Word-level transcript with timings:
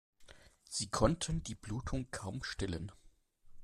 Sie 0.67 0.87
konnten 0.89 1.43
die 1.43 1.53
Blutung 1.53 2.09
kaum 2.09 2.43
stillen. 2.43 2.91